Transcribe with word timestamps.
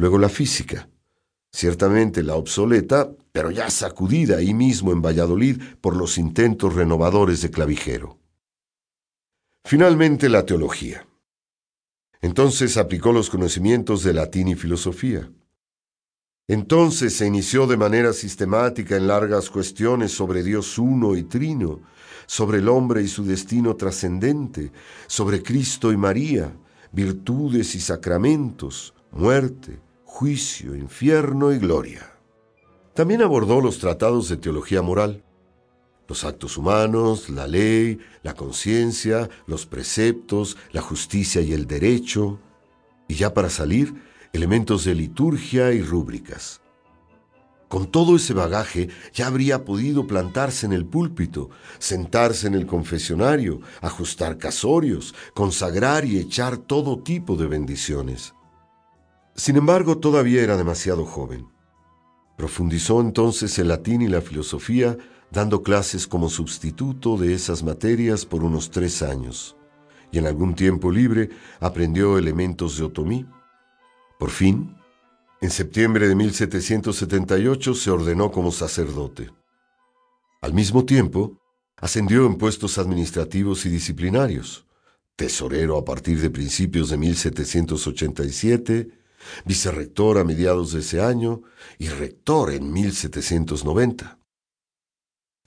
luego 0.00 0.16
la 0.16 0.30
física, 0.30 0.88
ciertamente 1.52 2.22
la 2.22 2.34
obsoleta, 2.36 3.12
pero 3.32 3.50
ya 3.50 3.68
sacudida 3.68 4.38
ahí 4.38 4.54
mismo 4.54 4.92
en 4.92 5.02
Valladolid 5.02 5.60
por 5.82 5.94
los 5.94 6.16
intentos 6.16 6.74
renovadores 6.74 7.42
de 7.42 7.50
Clavijero. 7.50 8.18
Finalmente 9.62 10.30
la 10.30 10.46
teología. 10.46 11.06
Entonces 12.22 12.78
aplicó 12.78 13.12
los 13.12 13.28
conocimientos 13.28 14.02
de 14.02 14.14
latín 14.14 14.48
y 14.48 14.54
filosofía. 14.54 15.30
Entonces 16.48 17.14
se 17.14 17.26
inició 17.26 17.66
de 17.66 17.76
manera 17.76 18.14
sistemática 18.14 18.96
en 18.96 19.06
largas 19.06 19.50
cuestiones 19.50 20.12
sobre 20.12 20.42
Dios 20.42 20.78
uno 20.78 21.14
y 21.14 21.24
trino, 21.24 21.82
sobre 22.26 22.60
el 22.60 22.70
hombre 22.70 23.02
y 23.02 23.06
su 23.06 23.22
destino 23.22 23.76
trascendente, 23.76 24.72
sobre 25.06 25.42
Cristo 25.42 25.92
y 25.92 25.98
María, 25.98 26.56
virtudes 26.90 27.74
y 27.74 27.80
sacramentos, 27.80 28.94
muerte, 29.12 29.78
juicio, 30.12 30.74
infierno 30.74 31.52
y 31.52 31.58
gloria. 31.58 32.12
También 32.94 33.22
abordó 33.22 33.60
los 33.60 33.78
tratados 33.78 34.28
de 34.28 34.36
teología 34.36 34.82
moral, 34.82 35.22
los 36.08 36.24
actos 36.24 36.58
humanos, 36.58 37.30
la 37.30 37.46
ley, 37.46 38.00
la 38.22 38.34
conciencia, 38.34 39.30
los 39.46 39.64
preceptos, 39.66 40.58
la 40.72 40.82
justicia 40.82 41.40
y 41.40 41.52
el 41.52 41.66
derecho, 41.66 42.40
y 43.08 43.14
ya 43.14 43.32
para 43.32 43.48
salir, 43.48 43.94
elementos 44.32 44.84
de 44.84 44.96
liturgia 44.96 45.72
y 45.72 45.80
rúbricas. 45.80 46.60
Con 47.68 47.86
todo 47.86 48.16
ese 48.16 48.34
bagaje 48.34 48.88
ya 49.14 49.28
habría 49.28 49.64
podido 49.64 50.08
plantarse 50.08 50.66
en 50.66 50.72
el 50.72 50.84
púlpito, 50.84 51.50
sentarse 51.78 52.48
en 52.48 52.54
el 52.54 52.66
confesionario, 52.66 53.60
ajustar 53.80 54.38
casorios, 54.38 55.14
consagrar 55.34 56.04
y 56.04 56.18
echar 56.18 56.58
todo 56.58 56.98
tipo 56.98 57.36
de 57.36 57.46
bendiciones. 57.46 58.34
Sin 59.34 59.56
embargo, 59.56 59.98
todavía 59.98 60.42
era 60.42 60.56
demasiado 60.56 61.04
joven. 61.04 61.48
Profundizó 62.36 63.00
entonces 63.00 63.58
el 63.58 63.68
latín 63.68 64.02
y 64.02 64.08
la 64.08 64.20
filosofía, 64.20 64.96
dando 65.30 65.62
clases 65.62 66.06
como 66.06 66.28
sustituto 66.28 67.16
de 67.16 67.34
esas 67.34 67.62
materias 67.62 68.26
por 68.26 68.42
unos 68.42 68.70
tres 68.70 69.02
años, 69.02 69.56
y 70.10 70.18
en 70.18 70.26
algún 70.26 70.54
tiempo 70.54 70.90
libre 70.90 71.30
aprendió 71.60 72.18
elementos 72.18 72.76
de 72.76 72.84
otomí. 72.84 73.26
Por 74.18 74.30
fin, 74.30 74.76
en 75.40 75.50
septiembre 75.50 76.08
de 76.08 76.14
1778 76.14 77.74
se 77.74 77.90
ordenó 77.90 78.30
como 78.30 78.52
sacerdote. 78.52 79.30
Al 80.42 80.52
mismo 80.52 80.84
tiempo, 80.84 81.38
ascendió 81.76 82.26
en 82.26 82.36
puestos 82.36 82.78
administrativos 82.78 83.64
y 83.66 83.70
disciplinarios, 83.70 84.66
tesorero 85.16 85.78
a 85.78 85.84
partir 85.84 86.20
de 86.20 86.30
principios 86.30 86.90
de 86.90 86.96
1787, 86.96 88.99
vicerrector 89.44 90.18
a 90.18 90.24
mediados 90.24 90.72
de 90.72 90.80
ese 90.80 91.00
año 91.00 91.42
y 91.78 91.88
rector 91.88 92.52
en 92.52 92.72
1790. 92.72 94.18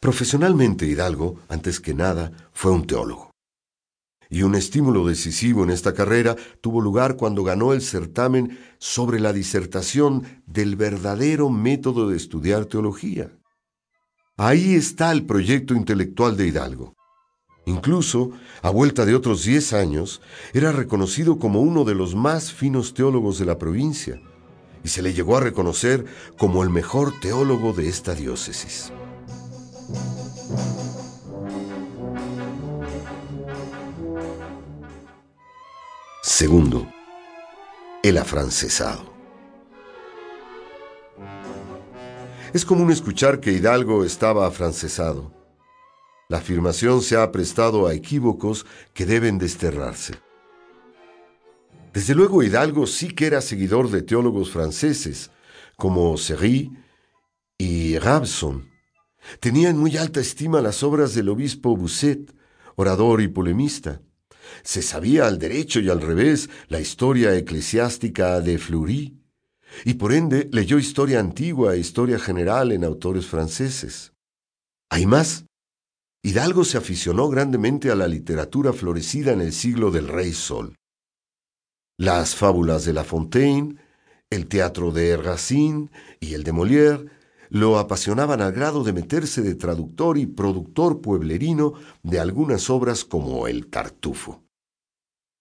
Profesionalmente 0.00 0.86
Hidalgo, 0.86 1.40
antes 1.48 1.78
que 1.80 1.94
nada, 1.94 2.32
fue 2.52 2.72
un 2.72 2.86
teólogo. 2.86 3.30
Y 4.30 4.44
un 4.44 4.54
estímulo 4.54 5.06
decisivo 5.06 5.64
en 5.64 5.70
esta 5.70 5.92
carrera 5.92 6.36
tuvo 6.60 6.80
lugar 6.80 7.16
cuando 7.16 7.42
ganó 7.42 7.72
el 7.72 7.82
certamen 7.82 8.58
sobre 8.78 9.18
la 9.18 9.32
disertación 9.32 10.42
del 10.46 10.76
verdadero 10.76 11.50
método 11.50 12.08
de 12.08 12.16
estudiar 12.16 12.66
teología. 12.66 13.36
Ahí 14.36 14.74
está 14.74 15.10
el 15.10 15.26
proyecto 15.26 15.74
intelectual 15.74 16.36
de 16.36 16.46
Hidalgo. 16.46 16.94
Incluso, 17.70 18.32
a 18.62 18.70
vuelta 18.70 19.06
de 19.06 19.14
otros 19.14 19.44
diez 19.44 19.72
años, 19.72 20.20
era 20.52 20.72
reconocido 20.72 21.38
como 21.38 21.60
uno 21.60 21.84
de 21.84 21.94
los 21.94 22.16
más 22.16 22.52
finos 22.52 22.94
teólogos 22.94 23.38
de 23.38 23.44
la 23.44 23.58
provincia 23.58 24.20
y 24.82 24.88
se 24.88 25.02
le 25.02 25.12
llegó 25.12 25.36
a 25.36 25.40
reconocer 25.40 26.04
como 26.36 26.64
el 26.64 26.70
mejor 26.70 27.12
teólogo 27.20 27.72
de 27.72 27.88
esta 27.88 28.16
diócesis. 28.16 28.92
Segundo, 36.22 36.88
el 38.02 38.18
afrancesado. 38.18 39.04
Es 42.52 42.64
común 42.64 42.90
escuchar 42.90 43.38
que 43.38 43.52
Hidalgo 43.52 44.04
estaba 44.04 44.44
afrancesado. 44.48 45.39
La 46.30 46.38
afirmación 46.38 47.02
se 47.02 47.16
ha 47.16 47.30
prestado 47.30 47.86
a 47.86 47.92
equívocos 47.92 48.64
que 48.94 49.04
deben 49.04 49.36
desterrarse. 49.36 50.14
Desde 51.92 52.14
luego 52.14 52.42
Hidalgo 52.42 52.86
sí 52.86 53.08
que 53.10 53.26
era 53.26 53.42
seguidor 53.42 53.90
de 53.90 54.00
teólogos 54.00 54.50
franceses, 54.50 55.30
como 55.76 56.16
Serry 56.16 56.70
y 57.58 57.98
Rabson, 57.98 58.70
Tenía 59.38 59.68
en 59.68 59.78
muy 59.78 59.96
alta 59.96 60.20
estima 60.20 60.60
las 60.60 60.82
obras 60.82 61.14
del 61.14 61.28
obispo 61.28 61.76
Busset, 61.76 62.34
orador 62.76 63.20
y 63.20 63.28
polemista. 63.28 64.00
Se 64.62 64.82
sabía 64.82 65.26
al 65.26 65.38
derecho 65.38 65.80
y 65.80 65.90
al 65.90 66.00
revés 66.00 66.48
la 66.68 66.80
historia 66.80 67.36
eclesiástica 67.36 68.40
de 68.40 68.58
Fleury, 68.58 69.18
y 69.84 69.94
por 69.94 70.12
ende 70.12 70.48
leyó 70.52 70.78
historia 70.78 71.20
antigua 71.20 71.74
e 71.74 71.78
historia 71.78 72.18
general 72.18 72.72
en 72.72 72.84
autores 72.84 73.26
franceses. 73.26 74.12
Hay 74.88 75.06
más. 75.06 75.44
Hidalgo 76.22 76.64
se 76.64 76.76
aficionó 76.76 77.30
grandemente 77.30 77.90
a 77.90 77.94
la 77.94 78.06
literatura 78.06 78.74
florecida 78.74 79.32
en 79.32 79.40
el 79.40 79.54
siglo 79.54 79.90
del 79.90 80.06
Rey 80.06 80.32
Sol. 80.34 80.76
Las 81.96 82.34
fábulas 82.34 82.84
de 82.84 82.92
La 82.92 83.04
Fontaine, 83.04 83.76
el 84.28 84.46
teatro 84.46 84.92
de 84.92 85.16
Racine 85.16 85.90
y 86.20 86.34
el 86.34 86.44
de 86.44 86.52
Molière 86.52 87.10
lo 87.48 87.78
apasionaban 87.78 88.42
al 88.42 88.52
grado 88.52 88.84
de 88.84 88.92
meterse 88.92 89.40
de 89.40 89.54
traductor 89.54 90.18
y 90.18 90.26
productor 90.26 91.00
pueblerino 91.00 91.72
de 92.02 92.20
algunas 92.20 92.68
obras 92.68 93.04
como 93.06 93.48
El 93.48 93.68
Tartufo. 93.68 94.44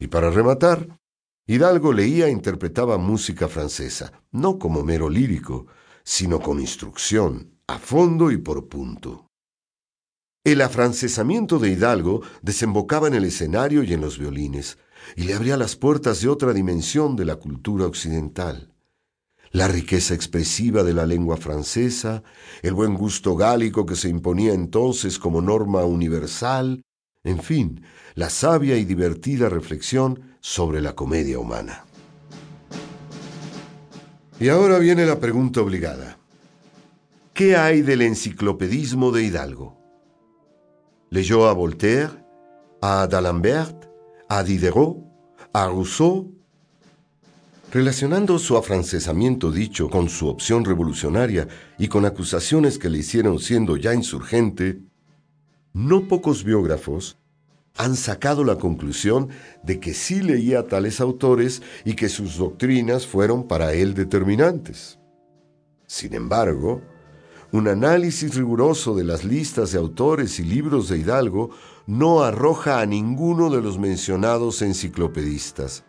Y 0.00 0.08
para 0.08 0.30
rematar, 0.30 0.98
Hidalgo 1.46 1.92
leía 1.92 2.28
e 2.28 2.30
interpretaba 2.30 2.96
música 2.96 3.46
francesa, 3.46 4.24
no 4.30 4.58
como 4.58 4.82
mero 4.82 5.10
lírico, 5.10 5.66
sino 6.02 6.40
con 6.40 6.60
instrucción, 6.60 7.58
a 7.66 7.78
fondo 7.78 8.30
y 8.30 8.38
por 8.38 8.68
punto. 8.68 9.31
El 10.44 10.60
afrancesamiento 10.60 11.58
de 11.58 11.70
Hidalgo 11.70 12.22
desembocaba 12.42 13.08
en 13.08 13.14
el 13.14 13.24
escenario 13.24 13.82
y 13.82 13.92
en 13.92 14.00
los 14.00 14.18
violines, 14.18 14.78
y 15.16 15.22
le 15.22 15.34
abría 15.34 15.56
las 15.56 15.76
puertas 15.76 16.20
de 16.20 16.28
otra 16.28 16.52
dimensión 16.52 17.16
de 17.16 17.24
la 17.24 17.36
cultura 17.36 17.86
occidental 17.86 18.72
la 19.52 19.68
riqueza 19.68 20.14
expresiva 20.14 20.82
de 20.82 20.94
la 20.94 21.06
lengua 21.06 21.36
francesa, 21.36 22.22
el 22.62 22.72
buen 22.72 22.94
gusto 22.94 23.36
gálico 23.36 23.84
que 23.84 23.96
se 23.96 24.08
imponía 24.08 24.54
entonces 24.54 25.18
como 25.18 25.42
norma 25.42 25.84
universal, 25.84 26.82
en 27.22 27.40
fin, 27.40 27.84
la 28.14 28.30
sabia 28.30 28.76
y 28.78 28.84
divertida 28.84 29.48
reflexión 29.48 30.36
sobre 30.40 30.80
la 30.80 30.94
comedia 30.94 31.38
humana. 31.38 31.84
Y 34.40 34.48
ahora 34.48 34.78
viene 34.78 35.06
la 35.06 35.20
pregunta 35.20 35.60
obligada. 35.60 36.18
¿Qué 37.34 37.56
hay 37.56 37.82
del 37.82 38.02
enciclopedismo 38.02 39.12
de 39.12 39.24
Hidalgo? 39.24 39.81
¿Leyó 41.12 41.46
a 41.46 41.52
Voltaire, 41.52 42.08
a 42.80 43.06
d'Alembert, 43.06 43.84
a 44.30 44.42
Diderot, 44.42 44.96
a 45.52 45.66
Rousseau 45.66 46.32
Relacionando 47.70 48.38
su 48.38 48.56
afrancesamiento 48.56 49.50
dicho 49.50 49.90
con 49.90 50.08
su 50.08 50.26
opción 50.26 50.64
revolucionaria 50.64 51.48
y 51.78 51.88
con 51.88 52.06
acusaciones 52.06 52.78
que 52.78 52.88
le 52.88 53.00
hicieron 53.00 53.40
siendo 53.40 53.76
ya 53.76 53.92
insurgente, 53.92 54.80
no 55.74 56.08
pocos 56.08 56.44
biógrafos 56.44 57.18
han 57.76 57.94
sacado 57.94 58.42
la 58.42 58.56
conclusión 58.56 59.28
de 59.62 59.80
que 59.80 59.92
sí 59.92 60.22
leía 60.22 60.66
tales 60.66 60.98
autores 60.98 61.60
y 61.84 61.92
que 61.92 62.08
sus 62.08 62.38
doctrinas 62.38 63.06
fueron 63.06 63.46
para 63.46 63.74
él 63.74 63.92
determinantes. 63.92 64.98
Sin 65.86 66.14
embargo, 66.14 66.80
un 67.52 67.68
análisis 67.68 68.34
riguroso 68.34 68.94
de 68.94 69.04
las 69.04 69.24
listas 69.24 69.72
de 69.72 69.78
autores 69.78 70.40
y 70.40 70.44
libros 70.44 70.88
de 70.88 70.98
Hidalgo 70.98 71.50
no 71.86 72.22
arroja 72.22 72.80
a 72.80 72.86
ninguno 72.86 73.50
de 73.50 73.62
los 73.62 73.78
mencionados 73.78 74.62
enciclopedistas 74.62 75.84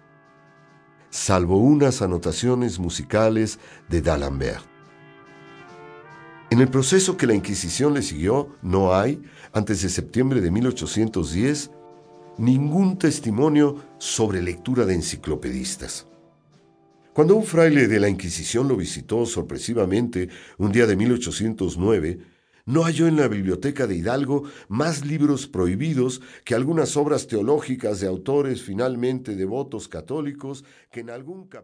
salvo 1.14 1.58
unas 1.58 2.02
anotaciones 2.02 2.80
musicales 2.80 3.60
de 3.88 4.02
D'Alembert. 4.02 4.66
En 6.50 6.60
el 6.60 6.70
proceso 6.70 7.18
que 7.18 7.28
la 7.28 7.36
Inquisición 7.36 7.94
le 7.94 8.02
siguió, 8.02 8.50
no 8.64 8.96
hay, 8.96 9.22
antes 9.54 9.84
de 9.84 9.90
septiembre 9.90 10.42
de 10.42 10.50
1810, 10.50 11.70
ningún 12.40 12.98
testimonio 12.98 13.78
sobre 14.00 14.42
lectura 14.42 14.86
de 14.86 14.96
enciclopedistas. 14.96 16.08
Cuando 17.14 17.36
un 17.36 17.44
fraile 17.44 17.88
de 17.88 18.00
la 18.00 18.10
Inquisición 18.10 18.68
lo 18.68 18.76
visitó 18.76 19.28
sorpresivamente 19.28 20.30
un 20.58 20.72
día 20.72 20.88
de 20.88 20.96
1809, 20.96 22.20
no 22.66 22.86
halló 22.86 23.06
en 23.06 23.18
la 23.18 23.28
biblioteca 23.28 23.86
de 23.86 23.98
Hidalgo 23.98 24.46
más 24.68 25.06
libros 25.06 25.46
prohibidos 25.46 26.22
que 26.44 26.56
algunas 26.56 26.98
obras 26.98 27.28
teológicas 27.28 28.00
de 28.00 28.08
autores 28.08 28.64
finalmente 28.64 29.36
devotos 29.36 29.88
católicos 29.88 30.66
que 30.90 31.02
en 31.02 31.12
algún 31.12 31.46
capítulo 31.48 31.64